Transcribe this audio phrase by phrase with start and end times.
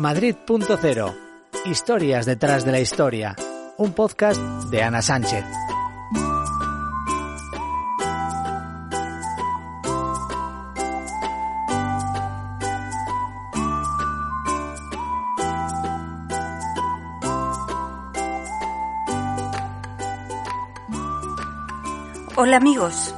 [0.00, 1.14] Madrid.0.
[1.66, 3.36] Historias detrás de la historia.
[3.76, 4.40] Un podcast
[4.70, 5.44] de Ana Sánchez.
[22.36, 23.14] Hola amigos.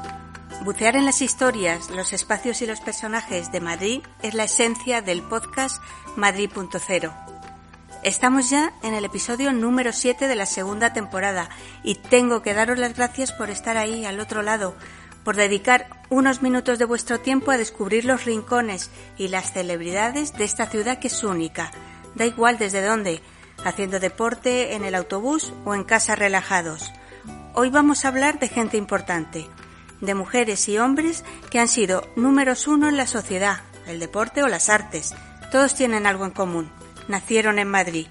[0.64, 5.20] Bucear en las historias, los espacios y los personajes de Madrid es la esencia del
[5.20, 5.82] podcast
[6.14, 7.12] Madrid.0.
[8.04, 11.48] Estamos ya en el episodio número 7 de la segunda temporada
[11.82, 14.76] y tengo que daros las gracias por estar ahí al otro lado,
[15.24, 20.44] por dedicar unos minutos de vuestro tiempo a descubrir los rincones y las celebridades de
[20.44, 21.72] esta ciudad que es única.
[22.14, 23.20] Da igual desde dónde,
[23.64, 26.92] haciendo deporte, en el autobús o en casa relajados.
[27.52, 29.48] Hoy vamos a hablar de gente importante,
[30.02, 34.48] de mujeres y hombres que han sido números uno en la sociedad, el deporte o
[34.48, 35.14] las artes.
[35.50, 36.70] Todos tienen algo en común.
[37.08, 38.08] Nacieron en Madrid.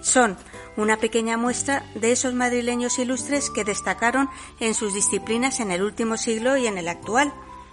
[0.00, 0.36] Son
[0.76, 4.28] una pequeña muestra de esos madrileños ilustres que destacaron
[4.60, 7.32] en sus disciplinas en el último siglo y en el actual.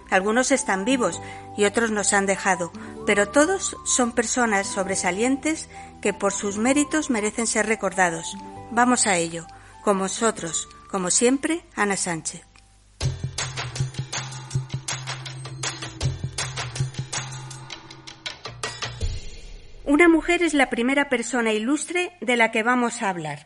[0.09, 1.21] Algunos están vivos
[1.57, 2.71] y otros nos han dejado,
[3.05, 5.69] pero todos son personas sobresalientes
[6.01, 8.35] que por sus méritos merecen ser recordados.
[8.71, 9.45] Vamos a ello,
[9.83, 12.54] con vosotros, como siempre, Ana Sánchez.
[19.85, 23.45] Una mujer es la primera persona ilustre de la que vamos a hablar.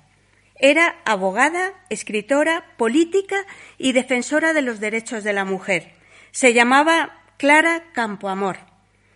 [0.56, 3.46] Era abogada, escritora, política
[3.78, 5.92] y defensora de los derechos de la mujer.
[6.32, 8.58] Se llamaba Clara Campoamor.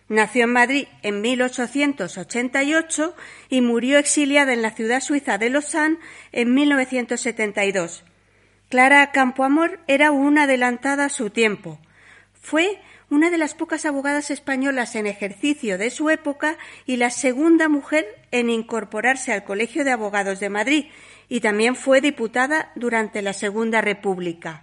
[0.08, 3.16] Nació en Madrid en 1888
[3.48, 5.96] y murió exiliada en la ciudad suiza de Lausanne
[6.30, 8.04] en 1972.
[8.68, 11.78] Clara Campoamor era una adelantada a su tiempo.
[12.34, 16.56] Fue una de las pocas abogadas españolas en ejercicio de su época
[16.86, 20.86] y la segunda mujer en incorporarse al Colegio de Abogados de Madrid,
[21.28, 24.62] y también fue diputada durante la Segunda República.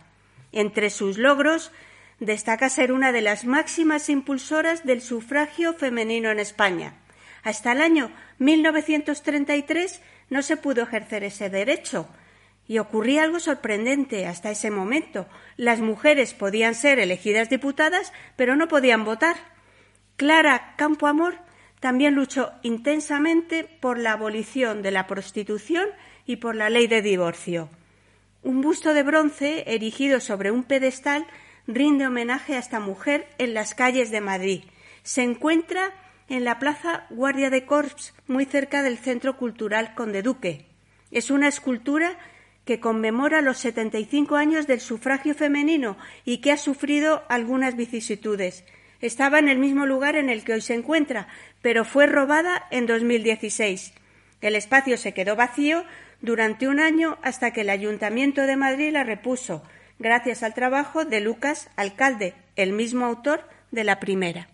[0.51, 1.71] Entre sus logros
[2.19, 6.93] destaca ser una de las máximas impulsoras del sufragio femenino en España.
[7.43, 12.07] Hasta el año 1933 no se pudo ejercer ese derecho,
[12.67, 15.27] y ocurría algo sorprendente hasta ese momento.
[15.57, 19.35] Las mujeres podían ser elegidas diputadas, pero no podían votar.
[20.15, 21.35] Clara Campoamor
[21.79, 25.87] también luchó intensamente por la abolición de la prostitución
[26.25, 27.69] y por la ley de divorcio.
[28.43, 31.25] Un busto de bronce erigido sobre un pedestal
[31.67, 34.63] rinde homenaje a esta mujer en las calles de Madrid.
[35.03, 35.91] Se encuentra
[36.29, 40.65] en la Plaza Guardia de Corps, muy cerca del Centro Cultural Conde Duque.
[41.11, 42.17] Es una escultura
[42.71, 48.63] que conmemora los 75 años del sufragio femenino y que ha sufrido algunas vicisitudes.
[49.01, 51.27] Estaba en el mismo lugar en el que hoy se encuentra,
[51.61, 53.91] pero fue robada en 2016.
[54.39, 55.83] El espacio se quedó vacío
[56.21, 59.63] durante un año hasta que el Ayuntamiento de Madrid la repuso,
[59.99, 64.47] gracias al trabajo de Lucas Alcalde, el mismo autor de la primera.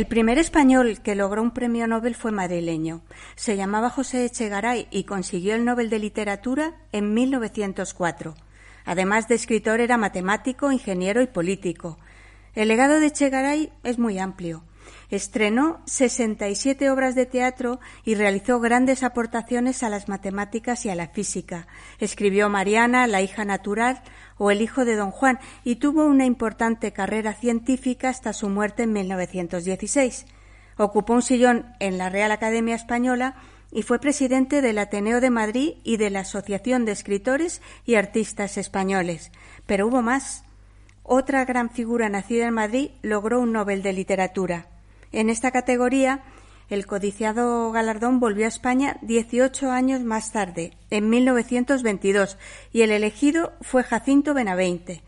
[0.00, 3.02] El primer español que logró un premio Nobel fue madrileño.
[3.36, 8.34] Se llamaba José Echegaray y consiguió el Nobel de Literatura en 1904.
[8.86, 11.98] Además de escritor, era matemático, ingeniero y político.
[12.54, 14.62] El legado de Echegaray es muy amplio.
[15.10, 21.08] Estrenó 67 obras de teatro y realizó grandes aportaciones a las matemáticas y a la
[21.08, 21.66] física.
[21.98, 24.02] Escribió Mariana, la hija natural,
[24.42, 28.84] o El hijo de don Juan y tuvo una importante carrera científica hasta su muerte
[28.84, 30.24] en 1916.
[30.78, 33.34] Ocupó un sillón en la Real Academia Española
[33.70, 38.56] y fue presidente del Ateneo de Madrid y de la Asociación de Escritores y Artistas
[38.56, 39.30] Españoles.
[39.66, 40.42] Pero hubo más.
[41.02, 44.69] Otra gran figura nacida en Madrid logró un Nobel de Literatura.
[45.12, 46.22] En esta categoría
[46.70, 52.38] el codiciado galardón volvió a España 18 años más tarde, en 1922,
[52.72, 55.02] y el elegido fue Jacinto Benavente.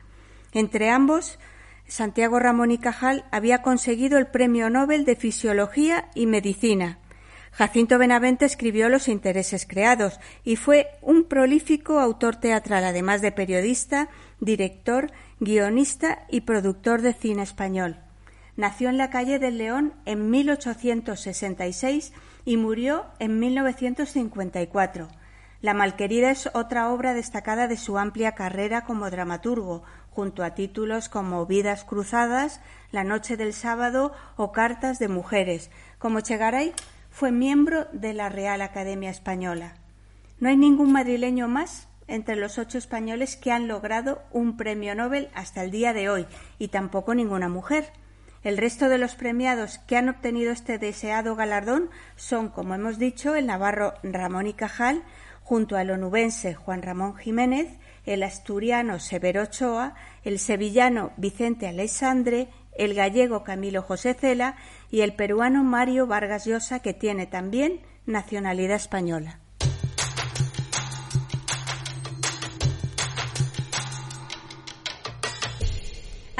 [0.53, 1.39] Entre ambos,
[1.87, 6.99] Santiago Ramón y Cajal había conseguido el Premio Nobel de Fisiología y Medicina.
[7.53, 14.09] Jacinto Benavente escribió Los intereses creados y fue un prolífico autor teatral, además de periodista,
[14.41, 17.99] director, guionista y productor de cine español.
[18.63, 22.13] Nació en la calle del León en 1866
[22.45, 25.09] y murió en 1954.
[25.61, 31.09] La Malquerida es otra obra destacada de su amplia carrera como dramaturgo, junto a títulos
[31.09, 32.61] como Vidas cruzadas,
[32.93, 35.73] La noche del sábado o Cartas de mujeres.
[35.99, 36.73] Como Chegaray
[37.11, 39.75] fue miembro de la Real Academia Española.
[40.39, 45.31] No hay ningún madrileño más entre los ocho españoles que han logrado un premio Nobel
[45.35, 46.27] hasta el día de hoy,
[46.61, 47.91] y tampoco ninguna mujer.
[48.43, 53.37] El resto de los premiados que han obtenido este deseado galardón son, como hemos dicho,
[53.37, 55.05] el navarro Ramón y Cajal,
[55.43, 57.69] junto al onubense Juan Ramón Jiménez,
[58.05, 59.95] el asturiano Severo Ochoa,
[60.25, 64.57] el sevillano Vicente Alexandre, el gallego Camilo José Cela
[64.91, 69.42] y el peruano Mario Vargas Llosa, que tiene también nacionalidad española.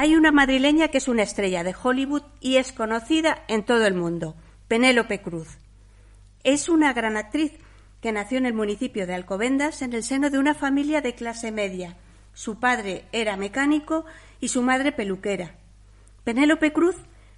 [0.03, 3.93] Hay una madrileña que es una estrella de Hollywood y es conocida en todo el
[3.93, 4.35] mundo,
[4.67, 5.47] Penélope Cruz.
[6.43, 7.53] Es una gran actriz
[8.01, 11.53] que nació en el municipio de Alcobendas en el seno de una familia de clase
[11.53, 11.95] media.
[12.33, 14.03] Su padre era mecánico
[14.41, 15.55] y su madre peluquera.
[16.25, 16.97] Penélope Cruz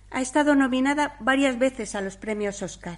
[0.10, 2.98] ha estado nominada varias veces a los premios Oscar.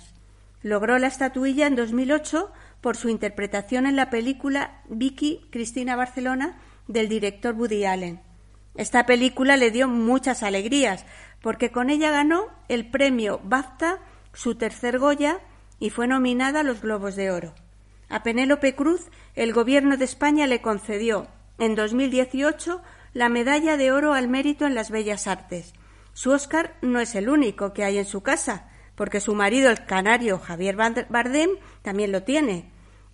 [0.61, 7.09] Logró la estatuilla en 2008 por su interpretación en la película Vicky Cristina Barcelona del
[7.09, 8.26] director Woody Allen.
[8.77, 11.03] Esta película le dio muchas alegrías,
[11.41, 13.97] porque con ella ganó el premio BAFTA,
[14.33, 15.39] su tercer Goya,
[15.79, 17.56] y fue nominada a los Globos de Oro.
[18.07, 21.27] A Penélope Cruz, el Gobierno de España le concedió
[21.57, 22.83] en 2018
[23.13, 25.73] la Medalla de Oro al Mérito en las Bellas Artes.
[26.13, 29.85] Su Oscar no es el único que hay en su casa, porque su marido, el
[29.85, 31.50] canario Javier Bardem,
[31.81, 32.71] también lo tiene.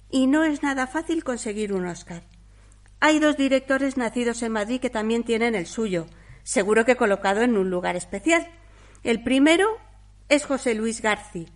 [0.09, 2.23] Y no es nada fácil conseguir un Oscar.
[3.05, 6.05] Hay dos directores nacidos en Madrid que también tienen el suyo,
[6.43, 8.47] seguro que colocado en un lugar especial.
[9.03, 9.67] El primero
[10.29, 11.49] es José Luis Garci.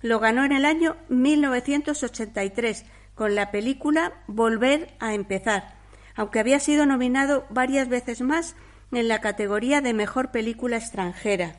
[0.00, 2.84] Lo ganó en el año 1983
[3.16, 5.74] con la película Volver a empezar,
[6.14, 8.54] aunque había sido nominado varias veces más
[8.92, 11.56] en la categoría de Mejor Película extranjera.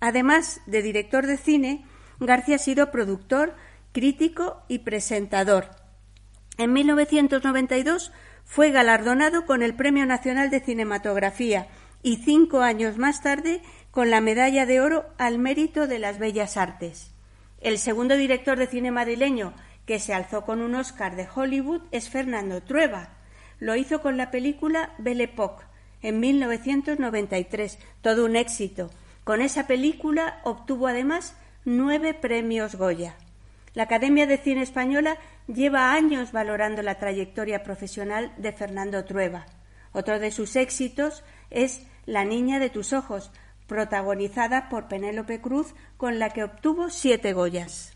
[0.00, 1.86] Además de director de cine,
[2.18, 3.54] García ha sido productor,
[3.92, 5.70] crítico y presentador.
[6.58, 8.10] En 1992
[8.46, 11.66] fue galardonado con el Premio Nacional de Cinematografía
[12.02, 13.60] y cinco años más tarde
[13.90, 17.10] con la Medalla de Oro al Mérito de las Bellas Artes.
[17.60, 19.52] El segundo director de cine madrileño
[19.84, 23.10] que se alzó con un Oscar de Hollywood es Fernando Trueba.
[23.58, 25.64] Lo hizo con la película Belle Époque
[26.00, 28.90] en 1993, todo un éxito.
[29.24, 33.16] Con esa película obtuvo además nueve premios Goya.
[33.76, 35.18] La Academia de Cine Española
[35.48, 39.44] lleva años valorando la trayectoria profesional de Fernando Trueba.
[39.92, 43.30] Otro de sus éxitos es La niña de tus ojos,
[43.66, 47.94] protagonizada por Penélope Cruz, con la que obtuvo siete Goyas.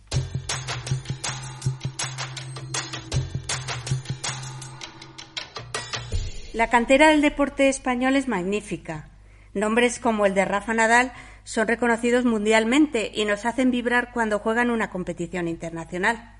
[6.53, 9.09] La cantera del deporte español es magnífica.
[9.55, 11.15] Nombres como el de Rafa Nadal
[11.50, 16.37] son reconocidos mundialmente y nos hacen vibrar cuando juegan una competición internacional.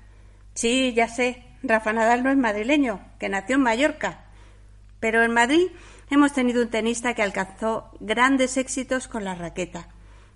[0.53, 4.23] Sí, ya sé, Rafa Nadal no es madrileño, que nació en Mallorca.
[5.01, 5.67] Pero en Madrid
[6.09, 9.89] hemos tenido un tenista que alcanzó grandes éxitos con la raqueta.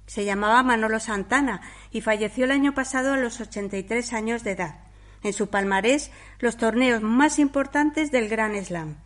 [0.07, 1.61] Se llamaba Manolo Santana
[1.91, 4.79] y falleció el año pasado a los 83 años de edad.
[5.23, 8.97] En su palmarés los torneos más importantes del Gran Slam.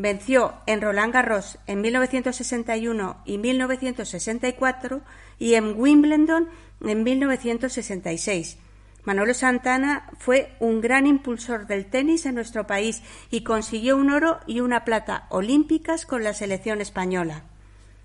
[0.00, 5.00] Venció en Roland Garros en 1961 y 1964
[5.40, 6.48] y en Wimbledon
[6.82, 8.58] en 1966.
[9.02, 13.02] Manolo Santana fue un gran impulsor del tenis en nuestro país
[13.32, 17.42] y consiguió un oro y una plata olímpicas con la selección española.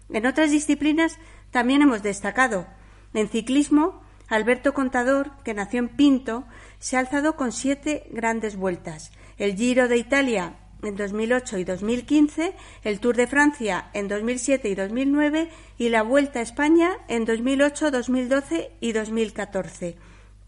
[0.10, 1.20] En otras disciplinas
[1.52, 2.66] también hemos destacado.
[3.14, 6.46] En ciclismo, Alberto Contador, que nació en Pinto,
[6.80, 9.12] se ha alzado con siete grandes vueltas.
[9.38, 14.76] El Giro de Italia en 2008 y 2015, el Tour de Francia en 2007 y
[14.76, 19.98] 2009 y la Vuelta a España en 2008, 2012 y 2014.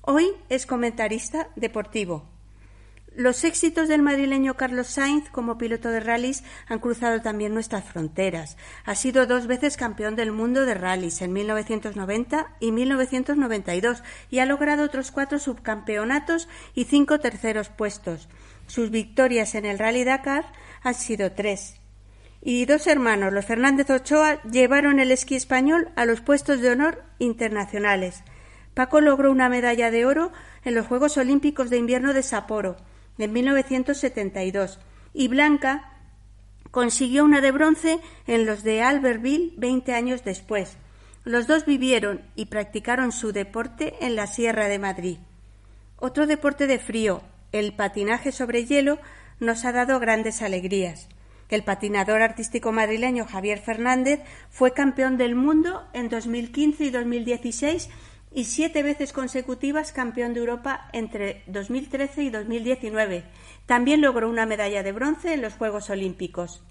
[0.02, 2.26] Hoy es comentarista deportivo.
[3.16, 8.58] Los éxitos del madrileño Carlos Sainz como piloto de rallies han cruzado también nuestras fronteras.
[8.84, 14.46] Ha sido dos veces campeón del mundo de rallies en 1990 y 1992 y ha
[14.46, 18.28] logrado otros cuatro subcampeonatos y cinco terceros puestos.
[18.68, 20.46] Sus victorias en el Rally Dakar
[20.82, 21.76] han sido tres.
[22.42, 27.04] Y dos hermanos, los Fernández Ochoa, llevaron el esquí español a los puestos de honor
[27.20, 28.24] internacionales.
[28.76, 30.32] Paco logró una medalla de oro
[30.64, 32.78] en los Juegos Olímpicos de Invierno de Sapporo
[33.18, 34.80] en 1972
[35.14, 35.92] y Blanca
[36.72, 40.78] consiguió una de bronce en los de Albertville 20 años después.
[41.24, 45.18] Los dos vivieron y practicaron su deporte en la Sierra de Madrid.
[45.98, 47.24] Otro deporte de frío,
[47.60, 49.00] el patinaje sobre hielo
[49.40, 51.08] nos ha dado grandes alegrías.
[51.50, 54.20] El patinador artístico madrileño Javier Fernández
[54.50, 57.90] fue campeón del mundo en 2015 y 2016
[58.34, 63.24] y siete veces consecutivas campeón de Europa entre 2013 y 2019.
[63.66, 66.62] También logró una medalla de bronce en los Juegos Olímpicos.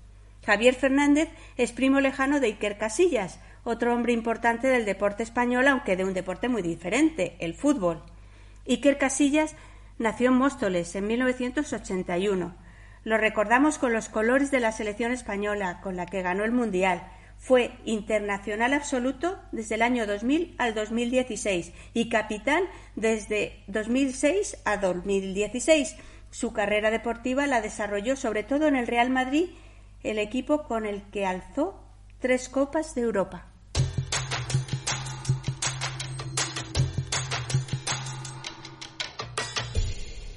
[0.45, 5.97] Javier Fernández es primo lejano de Iker Casillas, otro hombre importante del deporte español, aunque
[5.97, 8.03] de un deporte muy diferente, el fútbol.
[8.69, 9.55] Iker Casillas
[9.99, 12.55] nació en Móstoles en 1981.
[13.05, 17.07] Lo recordamos con los colores de la selección española, con la que ganó el Mundial.
[17.39, 22.65] Fue internacional absoluto desde el año 2000 al 2016 y capitán
[22.97, 25.97] desde 2006 a 2016.
[26.31, 29.51] Su carrera deportiva la desarrolló sobre todo en el Real Madrid,
[30.03, 31.81] el equipo con el que alzó
[32.19, 33.54] tres copas de Europa.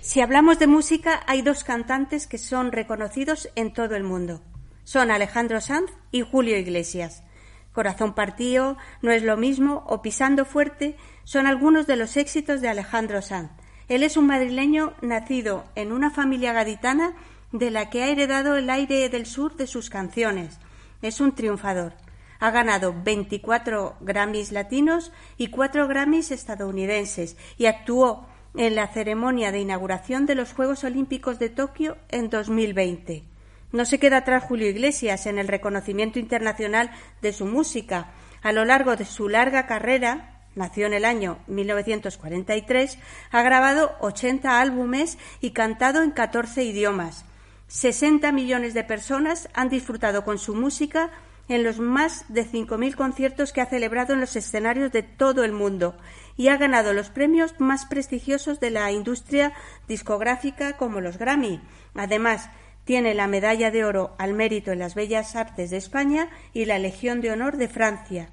[0.07, 4.41] Si hablamos de música, hay dos cantantes que son reconocidos en todo el mundo.
[4.85, 7.23] Son Alejandro Sanz y Julio Iglesias.
[7.73, 10.95] Corazón partido, No es lo mismo o Pisando fuerte
[11.25, 13.51] son algunos de los éxitos de Alejandro Sanz.
[13.89, 17.13] Él es un madrileño nacido en una familia gaditana
[17.51, 20.57] de la que ha heredado el aire del sur de sus canciones.
[21.01, 21.95] Es un triunfador.
[22.39, 28.25] Ha ganado 24 Grammys latinos y 4 Grammys estadounidenses y actuó
[28.57, 33.23] en la ceremonia de inauguración de los Juegos Olímpicos de Tokio en 2020.
[33.71, 36.89] No se queda atrás Julio Iglesias en el reconocimiento internacional
[37.21, 38.11] de su música.
[38.41, 42.97] A lo largo de su larga carrera, nació en el año 1943,
[43.31, 47.25] ha grabado 80 álbumes y cantado en 14 idiomas.
[47.67, 51.11] 60 millones de personas han disfrutado con su música
[51.49, 55.51] en los más de 5.000 conciertos que ha celebrado en los escenarios de todo el
[55.51, 55.95] mundo
[56.37, 59.53] y ha ganado los premios más prestigiosos de la industria
[59.87, 61.59] discográfica como los Grammy.
[61.95, 62.49] Además,
[62.85, 66.79] tiene la Medalla de Oro al Mérito en las Bellas Artes de España y la
[66.79, 68.29] Legión de Honor de Francia.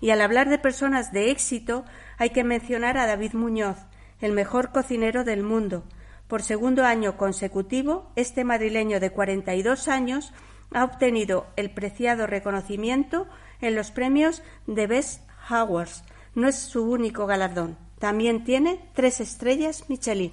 [0.00, 1.84] Y al hablar de personas de éxito,
[2.18, 3.76] hay que mencionar a David Muñoz,
[4.20, 5.84] el mejor cocinero del mundo.
[6.26, 10.32] Por segundo año consecutivo, este madrileño de 42 años
[10.72, 13.28] ha obtenido el preciado reconocimiento
[13.60, 16.02] en los premios de Best Awards.
[16.34, 17.76] No es su único galardón.
[17.98, 20.32] También tiene tres estrellas Michelin.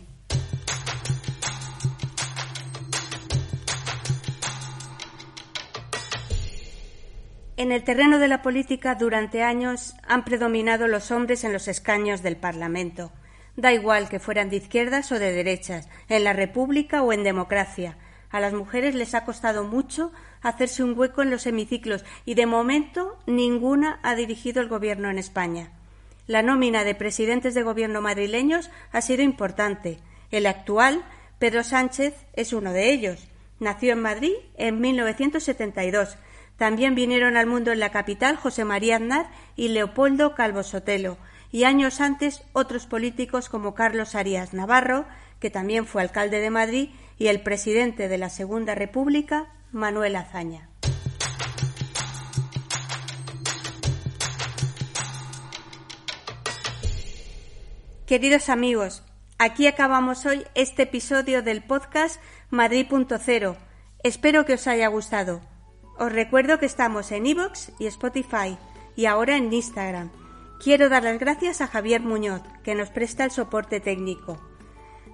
[7.58, 12.24] En el terreno de la política durante años han predominado los hombres en los escaños
[12.24, 13.12] del Parlamento.
[13.58, 17.98] Da igual que fueran de izquierdas o de derechas, en la República o en democracia.
[18.30, 22.46] A las mujeres les ha costado mucho hacerse un hueco en los hemiciclos y de
[22.46, 25.74] momento ninguna ha dirigido el gobierno en España.
[26.30, 29.98] La nómina de presidentes de gobierno madrileños ha sido importante.
[30.30, 31.04] El actual,
[31.40, 33.28] Pedro Sánchez, es uno de ellos.
[33.60, 36.20] Nació en Madrid en 1972.
[36.56, 41.18] También vinieron al mundo en la capital José María Aznar y Leopoldo Calvo Sotelo,
[41.52, 45.08] y años antes otros políticos como Carlos Arias Navarro,
[45.40, 50.69] que también fue alcalde de Madrid, y el presidente de la Segunda República, Manuel Azaña.
[58.10, 59.04] Queridos amigos,
[59.38, 63.56] aquí acabamos hoy este episodio del podcast Madrid.0.
[64.02, 65.42] Espero que os haya gustado.
[66.00, 68.58] Os recuerdo que estamos en iVoox y Spotify
[68.96, 70.10] y ahora en Instagram.
[70.60, 74.42] Quiero dar las gracias a Javier Muñoz, que nos presta el soporte técnico.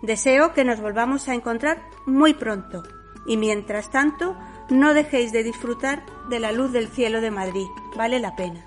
[0.01, 2.83] Deseo que nos volvamos a encontrar muy pronto
[3.27, 4.37] y mientras tanto
[4.69, 7.67] no dejéis de disfrutar de la luz del cielo de Madrid.
[7.97, 8.65] Vale la pena.